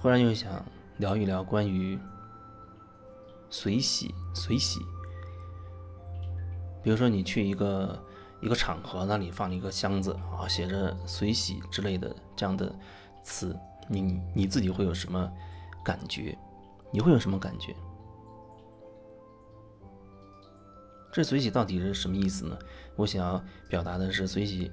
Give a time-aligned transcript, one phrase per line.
[0.00, 0.64] 忽然又想
[0.96, 1.98] 聊一聊关于
[3.50, 4.80] 随喜随喜。
[6.82, 8.02] 比如说你去一个
[8.40, 12.74] 一个场合，那里放了一个箱子啊，写着“随喜”之类的这样的
[13.22, 13.54] 词，
[13.88, 15.30] 你你自己会有什么
[15.84, 16.36] 感觉？
[16.90, 17.76] 你会有什么感觉？
[21.12, 22.58] 这随喜到底是什么意思呢？
[22.96, 24.72] 我想要表达的是，随喜，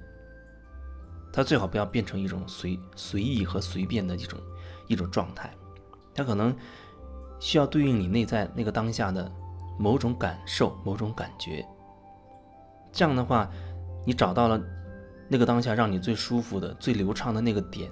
[1.34, 4.40] 它最好不要变成一种随随意和随便的一种
[4.88, 5.52] 一种状态，
[6.14, 6.56] 它可能
[7.40, 9.32] 需要对应你内在那个当下的
[9.78, 11.66] 某种感受、某种感觉。
[12.92, 13.50] 这样的话，
[14.06, 14.60] 你找到了
[15.28, 17.92] 那个当下让你最舒服的、最流畅的那个点，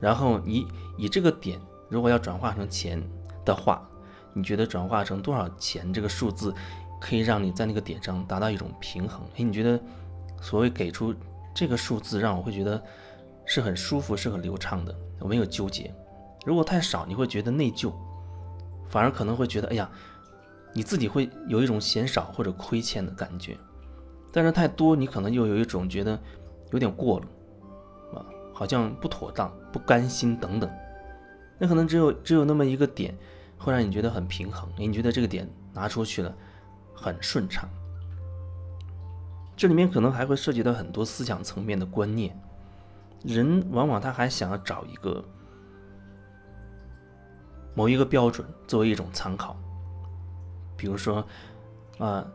[0.00, 0.66] 然后你
[0.98, 3.02] 以这个点，如果要转化成钱
[3.44, 3.88] 的话，
[4.34, 6.54] 你觉得转化成多少钱这个数字？
[7.00, 9.22] 可以让你在那个点上达到一种平衡。
[9.36, 9.80] 哎，你觉得
[10.40, 11.12] 所谓给出
[11.52, 12.80] 这个数字，让我会觉得
[13.44, 15.94] 是很舒服、是很流畅的，我没有纠结。
[16.44, 17.92] 如果太少，你会觉得内疚，
[18.88, 19.90] 反而可能会觉得，哎呀，
[20.72, 23.56] 你自己会有一种嫌少或者亏欠的感觉。
[24.32, 26.18] 但是太多，你可能又有一种觉得
[26.70, 27.26] 有点过了，
[28.14, 30.70] 啊，好像不妥当、不甘心等等。
[31.58, 33.14] 那可能只有只有那么一个点，
[33.58, 34.68] 会让你觉得很平衡。
[34.78, 36.34] 哎，你觉得这个点拿出去了？
[36.94, 37.68] 很顺畅，
[39.56, 42.38] 这里面可能还会涉及到很多思想层面的观念。
[43.24, 45.24] 人往往他还想要找一个
[47.74, 49.56] 某一个标准作为一种参考，
[50.76, 51.26] 比如说，
[51.98, 52.26] 啊，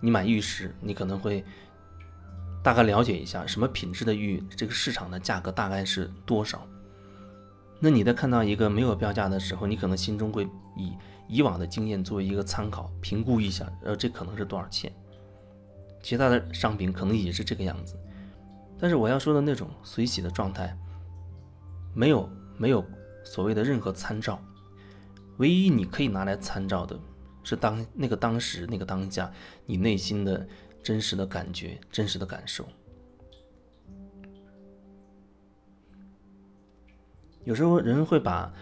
[0.00, 1.44] 你买玉石，你可能会
[2.62, 6.66] 大概了解一下什么品质的玉，这个市场的价格大概是多少。
[7.78, 10.92] 那你在看到一个没有标价的时候，你可能心中会以。
[11.32, 14.92] 以往的经验作为一个参考，评估一下，呃，这可能是多少钱？
[16.02, 17.94] 其他的商品可能也是这个样子。
[18.80, 20.74] 但是我要说的那种随喜的状态，
[21.94, 22.84] 没有没有
[23.24, 24.42] 所谓的任何参照，
[25.36, 26.98] 唯一你可以拿来参照的
[27.44, 29.30] 是当那个当时那个当下
[29.66, 30.46] 你内心的
[30.82, 32.66] 真实的感觉、真实的感受。
[37.44, 38.52] 有时候人会把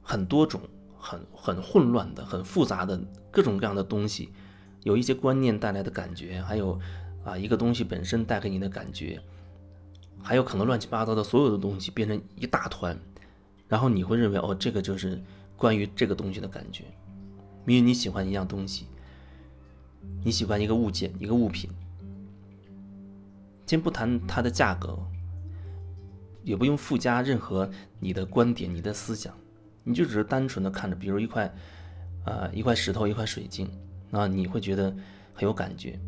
[0.00, 0.60] 很多种。
[1.00, 3.00] 很很混乱的、很复杂的
[3.30, 4.32] 各种各样的东西，
[4.82, 6.78] 有一些观念带来的感觉，还有
[7.28, 9.20] 啊一个东西本身带给你的感觉，
[10.22, 12.98] 还有可能乱七八糟的所有的东西变成一大团，
[13.68, 15.22] 然后你会认为哦这个就是
[15.56, 16.84] 关于这个东西的感觉。
[17.66, 18.86] 因为你喜欢一样东西，
[20.24, 21.68] 你喜欢一个物件、一个物品，
[23.66, 24.98] 先不谈它的价格，
[26.42, 27.68] 也不用附加任何
[28.00, 29.34] 你的观点、你的思想。
[29.84, 31.50] 你就只是单纯的看着，比如一块，
[32.24, 33.70] 呃，一块石头，一块水晶，
[34.10, 34.90] 那你会觉得
[35.34, 35.98] 很有感觉。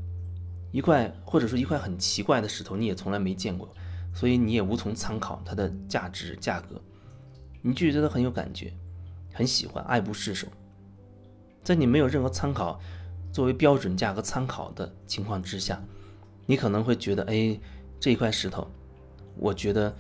[0.72, 3.68] 一块或者说一块很奇怪的石头，你也从来没见过，
[4.14, 6.80] 所以你也无从参考它的价值价格，
[7.62, 8.72] 你就觉得很有感觉，
[9.32, 10.46] 很喜欢，爱不释手。
[11.62, 12.80] 在你没有任何参考
[13.32, 15.82] 作为标准价格参考的情况之下，
[16.46, 17.58] 你可能会觉得，哎，
[17.98, 18.66] 这一块石头，
[19.36, 19.94] 我觉得。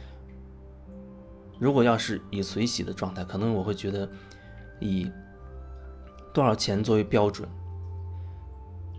[1.58, 4.08] 如果要是以随喜的状态，可能我会觉得
[4.78, 5.12] 以
[6.32, 7.46] 多少钱作为标准，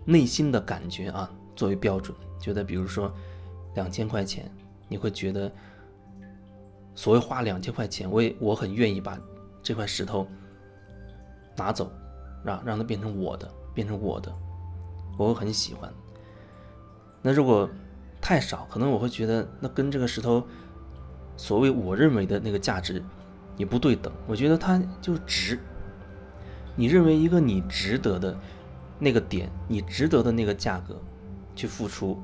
[0.04, 3.12] 内心的感觉啊作为标准，觉得比如说
[3.74, 4.50] 两千块钱，
[4.88, 5.50] 你会觉得
[6.94, 9.18] 所谓花两千块钱，我也我很愿意把
[9.62, 10.26] 这块石头
[11.56, 11.90] 拿走，
[12.44, 14.34] 让让它变成我的，变成我的，
[15.18, 15.92] 我会很喜欢。
[17.20, 17.68] 那如果
[18.20, 20.46] 太少，可能我会觉得那跟这个石头。
[21.34, 23.02] 所谓我认为的那个价值，
[23.56, 24.12] 也不对等。
[24.26, 25.58] 我觉得它就值。
[26.76, 28.36] 你认为一个你值得的
[28.98, 31.00] 那个点，你值得的那个价格
[31.54, 32.20] 去付出，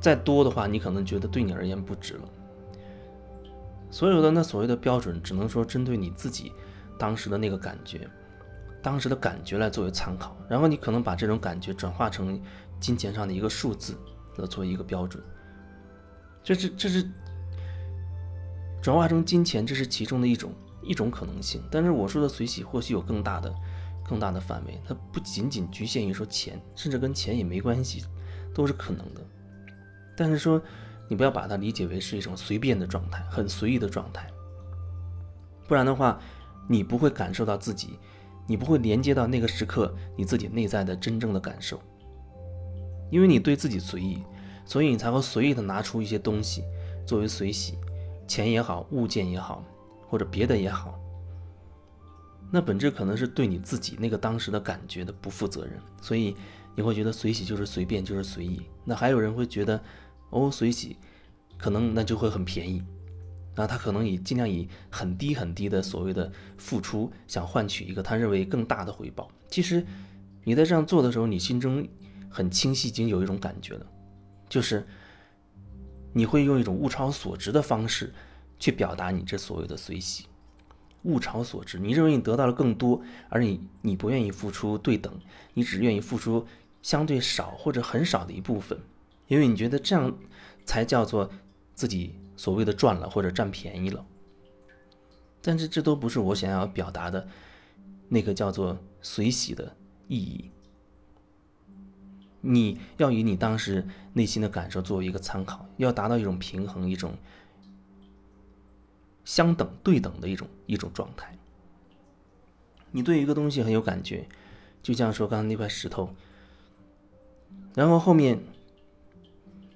[0.00, 2.28] 再多的话，你可能觉得对你而言不值了。
[3.90, 6.52] 所有的那所谓的标准，只能说针对你自己
[6.98, 8.08] 当时的那个感觉，
[8.82, 10.36] 当时的感觉来作为参考。
[10.48, 12.40] 然后你可能把这种感觉转化成
[12.80, 13.94] 金钱上的一个数字，
[14.36, 15.22] 来作为一个标准。
[16.42, 17.08] 这是这是。
[18.82, 20.52] 转化成金钱，这是其中的一种
[20.82, 21.62] 一种可能性。
[21.70, 23.50] 但是我说的随喜或许有更大的、
[24.06, 28.04] 更大的范围，它不仅仅局限于说钱，甚至跟钱也没关系，
[28.54, 29.20] 都是可能的。
[30.16, 30.60] 但是说，
[31.08, 34.30] 你不要把它理解为是一种随便的状态，很随意的状态，
[35.66, 36.20] 不然的话，
[36.68, 37.98] 你不会感受到自己，
[38.46, 41.80] 你不会连接到那个时刻你自己内在的真正的感受，
[43.10, 44.22] 因为你对自己随意，
[44.64, 46.62] 所以你才会随意的拿出一些东西
[47.06, 47.78] 作为随喜。
[48.26, 49.62] 钱也好，物件也好，
[50.08, 50.98] 或者别的也好，
[52.50, 56.36] 那本质可能是对你自己那个当时的感觉的不负责任，所以
[56.76, 58.62] 你会觉得随喜就是随便，就是随意。
[58.84, 59.82] 那还有人会觉得，
[60.30, 60.96] 哦，随喜，
[61.58, 62.82] 可能那就会很便宜，
[63.56, 69.28] 那他可能以尽量以很低很低的所谓的付出，想换取一个他认为更大的回报。
[69.48, 69.84] 其实
[70.44, 71.86] 你在这样做的时候，你心中
[72.28, 73.86] 很清晰，已经有一种感觉了，
[74.48, 74.86] 就是
[76.12, 78.12] 你会用一种物超所值的方式
[78.58, 80.26] 去表达你这所谓的随喜。
[81.04, 85.12] 物超所值，你认为你得到了更多，而你你不愿意付出对等，
[85.54, 86.46] 你只愿意付出
[86.82, 88.78] 相对少或者很少的一部分，
[89.28, 90.16] 因为你觉得这样
[90.64, 91.30] 才叫做
[91.74, 94.04] 自己所谓的赚了或者占便宜了。
[95.42, 97.28] 但是这都不是我想要表达的
[98.08, 99.76] 那个叫做随喜的
[100.08, 100.50] 意义。
[102.40, 107.14] 你要以你当时内心的感受作为一个参考，要达到一种平衡，一种。
[109.24, 111.36] 相等对等的一种一种状态。
[112.90, 114.28] 你对一个东西很有感觉，
[114.82, 116.14] 就像说刚刚那块石头，
[117.74, 118.38] 然后后面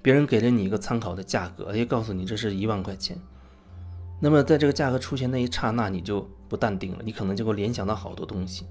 [0.00, 3.18] 别人给了你一个参考的价格，也告诉你这是一万块钱。
[4.20, 8.66] 那么在这个价格出现那一刹那，你就不淡定了，你可能就会联想到好多东西。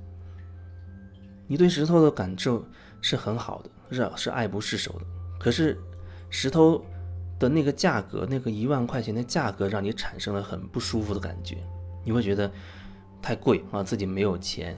[1.48, 2.66] 你对石头的感受
[3.02, 5.06] 是很好的，是是爱不释手的。
[5.40, 5.78] 可是
[6.30, 6.86] 石头。
[7.40, 11.58] 的那个价格，那个一万块钱的价格，让你产生了很不舒服的感觉，
[12.04, 12.52] 你会觉得
[13.22, 14.76] 太贵啊，自己没有钱，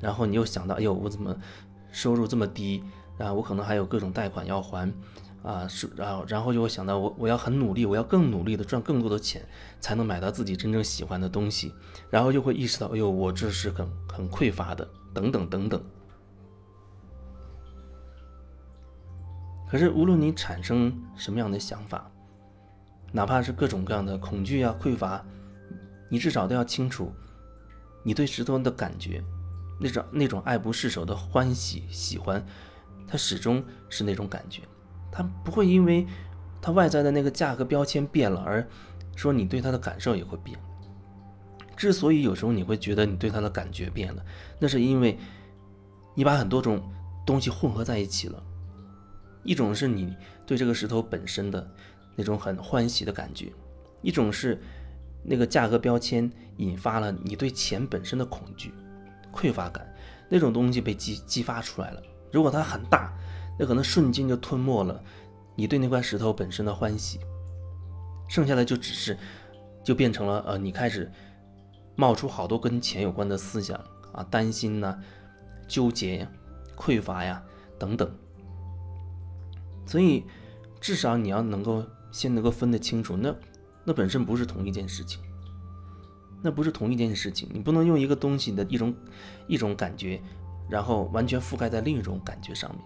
[0.00, 1.36] 然后你又想到，哎呦，我怎么
[1.90, 2.82] 收入这么低
[3.18, 3.32] 啊？
[3.32, 4.90] 我可能还有各种贷款要还
[5.42, 9.44] 啊，是，然后然后就会想到，我我要很努力，我要更努力的赚更多的钱，
[9.80, 11.74] 才能买到自己真正喜欢的东西，
[12.10, 15.82] 然后就会意识到，哎呦，我这是很很匮乏的，等等等等。
[19.72, 22.06] 可是，无论你产生什么样的想法，
[23.10, 25.24] 哪怕是各种各样的恐惧啊、匮乏，
[26.10, 27.10] 你至少都要清楚，
[28.02, 29.24] 你对石头的感觉，
[29.80, 32.44] 那种那种爱不释手的欢喜、喜欢，
[33.08, 34.60] 它始终是那种感觉，
[35.10, 36.06] 它不会因为
[36.60, 38.68] 它外在的那个价格标签变了，而
[39.16, 40.58] 说你对它的感受也会变。
[41.78, 44.22] 之所以有时候你会觉得你对它的感觉变了，
[44.58, 45.18] 那是因为
[46.14, 46.78] 你把很多种
[47.24, 48.42] 东西混合在一起了。
[49.44, 50.16] 一种是你
[50.46, 51.68] 对这个石头本身的
[52.14, 53.52] 那种很欢喜的感觉，
[54.00, 54.60] 一种是
[55.22, 58.72] 那个价格标签引发了你对钱本身的恐惧、
[59.32, 59.86] 匮乏感，
[60.28, 62.02] 那种东西被激激发出来了。
[62.30, 63.12] 如果它很大，
[63.58, 65.02] 那可能瞬间就吞没了
[65.54, 67.20] 你对那块石头本身的欢喜，
[68.28, 69.16] 剩下的就只是
[69.84, 71.10] 就变成了呃，你开始
[71.94, 73.78] 冒出好多跟钱有关的思想
[74.12, 74.98] 啊，担心呐、
[75.68, 76.28] 纠结呀、
[76.76, 77.42] 匮乏呀
[77.78, 78.10] 等等。
[79.84, 80.24] 所以，
[80.80, 83.34] 至少你要能够先能够分得清楚，那
[83.84, 85.20] 那本身不是同一件事情，
[86.42, 87.48] 那不是同一件事情。
[87.52, 88.94] 你不能用一个东西的一种
[89.48, 90.22] 一种感觉，
[90.68, 92.84] 然后完全覆盖在另一种感觉上面。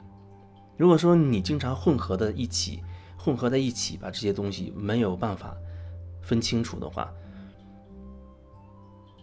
[0.76, 2.82] 如果说你经常混合的一起，
[3.16, 5.56] 混合在一起，把这些东西没有办法
[6.22, 7.12] 分清楚的话，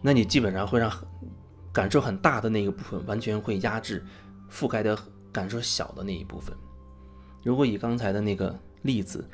[0.02, 0.92] 那你基本上会让
[1.72, 4.04] 感受很大的那个部分完全会压制
[4.52, 4.98] 覆盖的
[5.32, 6.56] 感受小的那一部分。
[7.44, 9.28] 如果以刚才的那个例子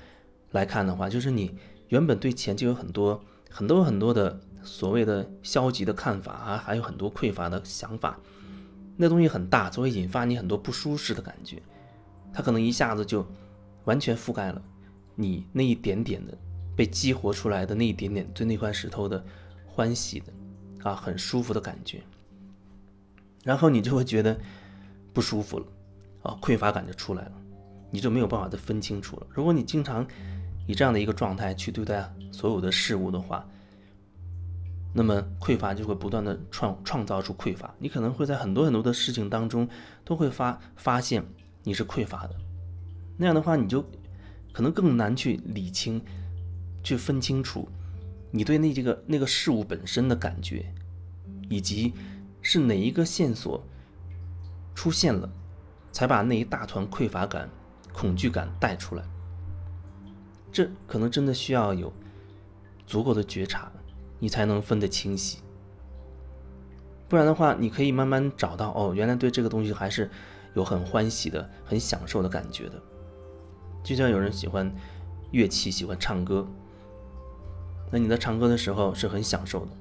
[0.51, 1.55] 来看的话，就是你
[1.89, 8.19] 原本对钱就有很多很多很多的所谓的消极的看法啊，还有很多匮乏的想法，
[8.97, 11.61] 那东西很大，就会引发你很多不舒适的感觉，
[12.33, 13.25] 它可能一下子就
[13.85, 14.61] 完全覆盖了
[15.15, 16.37] 你那一点点的
[16.75, 19.23] 被激活出来的那一点点对那块石头的
[19.67, 20.33] 欢喜的
[20.83, 22.01] 啊很舒服的感觉，
[23.43, 24.37] 然后你就会觉得
[25.13, 25.65] 不舒服了
[26.23, 27.31] 啊，匮乏感就出来了。
[27.91, 29.27] 你就没有办法再分清楚了。
[29.29, 30.05] 如果你经常
[30.67, 33.45] 以这样的一个状态去对待所有的事物的话，
[34.93, 37.73] 那么匮乏就会不断的创创造出匮乏。
[37.79, 39.67] 你可能会在很多很多的事情当中
[40.03, 41.23] 都会发发现
[41.63, 42.35] 你是匮乏的。
[43.17, 43.83] 那样的话，你就
[44.51, 46.01] 可能更难去理清、
[46.83, 47.67] 去分清楚
[48.31, 50.65] 你对那这个那个事物本身的感觉，
[51.49, 51.93] 以及
[52.41, 53.63] 是哪一个线索
[54.73, 55.29] 出现了，
[55.91, 57.49] 才把那一大团匮乏感。
[57.93, 59.03] 恐惧感带出来，
[60.51, 61.91] 这可能真的需要有
[62.85, 63.71] 足够的觉察，
[64.19, 65.39] 你才能分得清晰。
[67.07, 70.09] 不然的话，你可以慢慢找到哦，原来对这个东西还是
[70.53, 72.81] 有很欢喜的、很享受的感觉的。
[73.83, 74.71] 就像有人喜欢
[75.31, 76.47] 乐器，喜欢唱歌，
[77.91, 79.71] 那你在唱歌的时候是很享受的。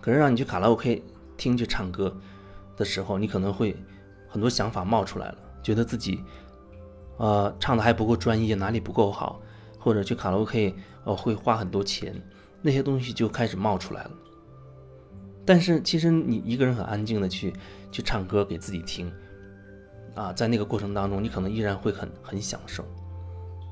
[0.00, 1.02] 可是让你去卡拉 OK
[1.36, 2.16] 听去唱歌
[2.76, 3.76] 的时候，你可能会
[4.28, 5.38] 很多想法冒出来了。
[5.64, 6.22] 觉得自己，
[7.16, 9.40] 呃，唱的还不够专业，哪里不够好，
[9.80, 10.72] 或者去卡拉 OK，
[11.04, 12.14] 呃，会花很多钱，
[12.62, 14.10] 那些东西就开始冒出来了。
[15.44, 17.52] 但是其实你一个人很安静的去
[17.90, 19.12] 去唱歌给自己听，
[20.14, 22.84] 啊，在那个过程当中，你可能依然会很很享受。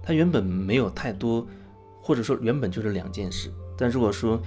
[0.02, 1.46] 它原本没有太多
[2.02, 3.52] 或者说原本就是两件事。
[3.78, 4.40] 但如果说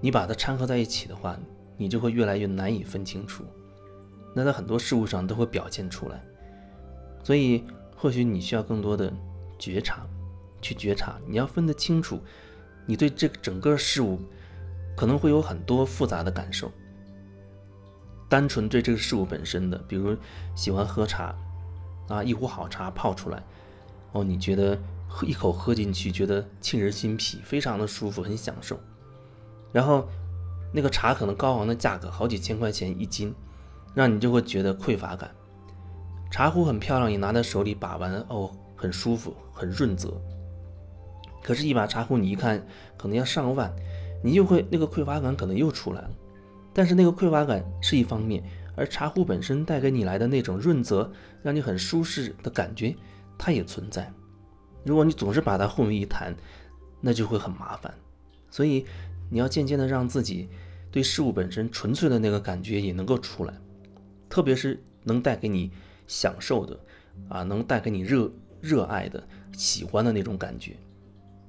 [0.00, 1.36] 你把它掺和在一起的话，
[1.76, 3.44] 你就会越来越难以分清楚。
[4.34, 6.22] 那在很多事物上都会表现出来。
[7.22, 7.64] 所以，
[7.96, 9.12] 或许你需要更多的
[9.58, 10.06] 觉察，
[10.60, 11.16] 去觉察。
[11.26, 12.20] 你要分得清楚，
[12.86, 14.20] 你对这整个事物
[14.96, 16.70] 可能会有很多复杂的感受。
[18.28, 20.16] 单纯对这个事物本身的，比如
[20.54, 21.34] 喜欢喝茶，
[22.08, 23.42] 啊，一壶好茶泡出来，
[24.12, 28.80] 哦，你觉得喝一口喝进去，觉得沁人心脾，非常的舒服，很享受。
[29.70, 30.08] 然后
[30.72, 33.34] 那个茶可能高昂的价格，好几千块钱一斤，
[33.94, 35.30] 让你就会觉得匮乏感。
[36.30, 40.20] 茶壶很漂亮，你拿在手里把玩，哦，很舒服，很润泽。
[41.42, 42.64] 可是，一把茶壶你一看，
[42.96, 43.74] 可能要上万，
[44.22, 46.10] 你又会那个匮乏感可能又出来了。
[46.72, 48.42] 但是那个匮乏感是一方面，
[48.74, 52.96] 而茶壶本身带给你来的那种润泽，让你很舒适的感觉，
[53.36, 54.10] 它也存在。
[54.84, 56.34] 如果你总是把它混为一谈，
[57.00, 57.92] 那就会很麻烦。
[58.50, 58.86] 所以
[59.28, 60.48] 你要渐渐的让自己
[60.90, 63.52] 对事物本身纯粹的那个感觉也能够出来，
[64.32, 65.70] 特别是能带给你
[66.06, 66.80] 享受的，
[67.28, 69.22] 啊，能带给你热热爱的、
[69.52, 70.74] 喜欢的那种感觉，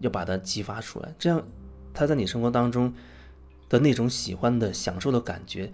[0.02, 1.42] 要把它激发出来，这样
[1.94, 2.94] 它在你生活当中。
[3.70, 5.72] 的那种喜欢的、享受的感觉，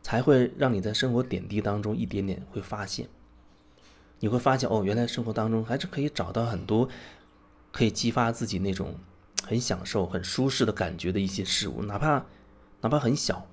[0.00, 3.08] 才会让你在生活点滴当中一点点会发现。
[4.20, 6.88] 你会发现，哦，原来生活当中还是可以找到很多
[7.72, 8.94] 可以激发自己那种
[9.44, 12.24] 很享受、很舒适的感觉的一些事物，哪怕
[12.80, 13.44] 哪怕很小，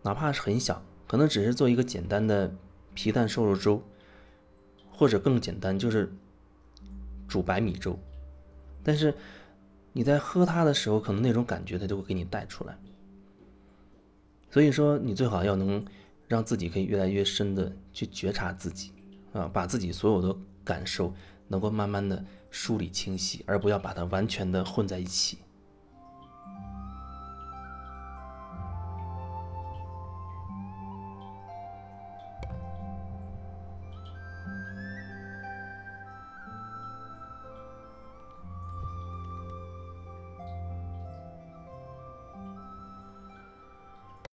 [0.00, 2.54] 哪怕是很小，可能只是做一个简单的
[2.94, 3.82] 皮蛋瘦肉粥，
[4.90, 6.12] 或者更简单，就是
[7.28, 7.98] 煮白米粥，
[8.82, 9.14] 但是。
[9.96, 12.76] 你在喝它的时候，可能那种感觉它就会给你带出来。
[14.50, 15.84] 所以说，你最好要能
[16.26, 18.90] 让自己可以越来越深的去觉察自己，
[19.32, 21.14] 啊，把自己所有的感受
[21.46, 25.38] 能够慢慢的梳理清晰，而不要把它完全的混在一起。